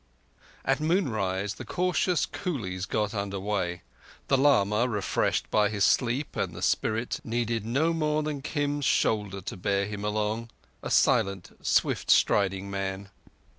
[0.65, 3.83] At moonrise the cautious coolies got under way.
[4.29, 9.41] The lama, refreshed by his sleep and the spirit, needed no more than Kim's shoulder
[9.41, 13.09] to bear him along—a silent, swift striding man.